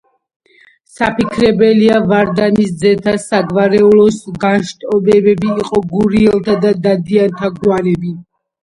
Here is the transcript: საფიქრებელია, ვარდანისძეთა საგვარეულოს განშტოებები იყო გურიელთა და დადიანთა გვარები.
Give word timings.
საფიქრებელია, 0.93 1.99
ვარდანისძეთა 2.13 3.15
საგვარეულოს 3.27 4.19
განშტოებები 4.47 5.55
იყო 5.67 5.87
გურიელთა 5.95 6.61
და 6.67 6.77
დადიანთა 6.91 7.55
გვარები. 7.63 8.19